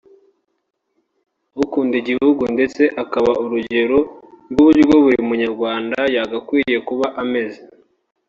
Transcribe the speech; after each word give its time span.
ukunda 1.63 1.95
igihugu 2.01 2.43
ndetse 2.55 2.83
akaba 3.03 3.29
n’urugero 3.37 3.99
rw’uburyo 4.51 4.95
buri 5.03 5.17
munyarwandakazi 5.27 6.13
yagakwiye 6.19 6.77
kuba 6.87 7.05
ameze 7.21 7.59